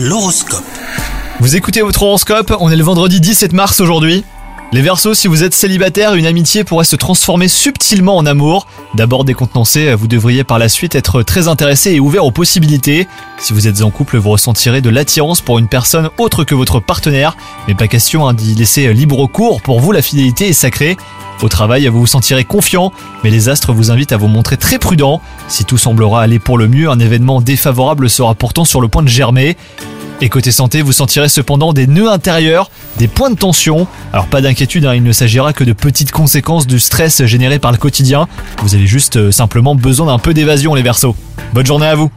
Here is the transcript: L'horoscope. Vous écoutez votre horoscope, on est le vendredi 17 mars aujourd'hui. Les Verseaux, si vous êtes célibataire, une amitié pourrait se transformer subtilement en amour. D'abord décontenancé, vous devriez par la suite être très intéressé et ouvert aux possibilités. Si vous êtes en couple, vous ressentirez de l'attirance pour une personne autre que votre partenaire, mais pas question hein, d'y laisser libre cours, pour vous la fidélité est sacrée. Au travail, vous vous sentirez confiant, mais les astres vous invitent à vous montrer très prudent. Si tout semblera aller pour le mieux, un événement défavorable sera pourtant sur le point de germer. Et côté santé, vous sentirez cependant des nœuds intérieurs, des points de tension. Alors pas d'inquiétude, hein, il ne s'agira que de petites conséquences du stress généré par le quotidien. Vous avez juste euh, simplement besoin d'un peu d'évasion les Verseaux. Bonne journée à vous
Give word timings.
L'horoscope. 0.00 0.62
Vous 1.40 1.56
écoutez 1.56 1.82
votre 1.82 2.04
horoscope, 2.04 2.54
on 2.60 2.70
est 2.70 2.76
le 2.76 2.84
vendredi 2.84 3.20
17 3.20 3.52
mars 3.52 3.80
aujourd'hui. 3.80 4.24
Les 4.70 4.80
Verseaux, 4.80 5.12
si 5.12 5.26
vous 5.26 5.42
êtes 5.42 5.54
célibataire, 5.54 6.14
une 6.14 6.26
amitié 6.26 6.62
pourrait 6.62 6.84
se 6.84 6.94
transformer 6.94 7.48
subtilement 7.48 8.16
en 8.16 8.24
amour. 8.24 8.68
D'abord 8.94 9.24
décontenancé, 9.24 9.92
vous 9.94 10.06
devriez 10.06 10.44
par 10.44 10.60
la 10.60 10.68
suite 10.68 10.94
être 10.94 11.24
très 11.24 11.48
intéressé 11.48 11.94
et 11.94 12.00
ouvert 12.00 12.24
aux 12.24 12.30
possibilités. 12.30 13.08
Si 13.38 13.52
vous 13.52 13.66
êtes 13.66 13.82
en 13.82 13.90
couple, 13.90 14.18
vous 14.18 14.30
ressentirez 14.30 14.82
de 14.82 14.90
l'attirance 14.90 15.40
pour 15.40 15.58
une 15.58 15.66
personne 15.66 16.10
autre 16.18 16.44
que 16.44 16.54
votre 16.54 16.78
partenaire, 16.78 17.36
mais 17.66 17.74
pas 17.74 17.88
question 17.88 18.28
hein, 18.28 18.34
d'y 18.34 18.54
laisser 18.54 18.92
libre 18.94 19.26
cours, 19.26 19.62
pour 19.62 19.80
vous 19.80 19.90
la 19.90 20.02
fidélité 20.02 20.48
est 20.48 20.52
sacrée. 20.52 20.96
Au 21.40 21.48
travail, 21.48 21.86
vous 21.86 22.00
vous 22.00 22.06
sentirez 22.06 22.44
confiant, 22.44 22.92
mais 23.22 23.30
les 23.30 23.48
astres 23.48 23.72
vous 23.72 23.90
invitent 23.90 24.12
à 24.12 24.16
vous 24.16 24.26
montrer 24.26 24.56
très 24.56 24.78
prudent. 24.78 25.20
Si 25.46 25.64
tout 25.64 25.78
semblera 25.78 26.20
aller 26.20 26.40
pour 26.40 26.58
le 26.58 26.66
mieux, 26.66 26.90
un 26.90 26.98
événement 26.98 27.40
défavorable 27.40 28.10
sera 28.10 28.34
pourtant 28.34 28.64
sur 28.64 28.80
le 28.80 28.88
point 28.88 29.04
de 29.04 29.08
germer. 29.08 29.56
Et 30.20 30.28
côté 30.28 30.50
santé, 30.50 30.82
vous 30.82 30.92
sentirez 30.92 31.28
cependant 31.28 31.72
des 31.72 31.86
nœuds 31.86 32.10
intérieurs, 32.10 32.70
des 32.98 33.06
points 33.06 33.30
de 33.30 33.36
tension. 33.36 33.86
Alors 34.12 34.26
pas 34.26 34.40
d'inquiétude, 34.40 34.84
hein, 34.84 34.94
il 34.94 35.04
ne 35.04 35.12
s'agira 35.12 35.52
que 35.52 35.62
de 35.62 35.72
petites 35.72 36.10
conséquences 36.10 36.66
du 36.66 36.80
stress 36.80 37.24
généré 37.24 37.60
par 37.60 37.70
le 37.70 37.78
quotidien. 37.78 38.26
Vous 38.62 38.74
avez 38.74 38.86
juste 38.86 39.16
euh, 39.16 39.30
simplement 39.30 39.76
besoin 39.76 40.06
d'un 40.06 40.18
peu 40.18 40.34
d'évasion 40.34 40.74
les 40.74 40.82
Verseaux. 40.82 41.14
Bonne 41.52 41.66
journée 41.66 41.86
à 41.86 41.94
vous 41.94 42.10